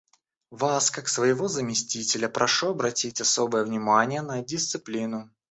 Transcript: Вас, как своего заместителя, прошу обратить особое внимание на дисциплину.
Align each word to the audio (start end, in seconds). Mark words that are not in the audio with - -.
Вас, 0.49 0.89
как 0.89 1.07
своего 1.07 1.47
заместителя, 1.47 2.27
прошу 2.27 2.69
обратить 2.69 3.21
особое 3.21 3.63
внимание 3.63 4.23
на 4.23 4.41
дисциплину. 4.43 5.29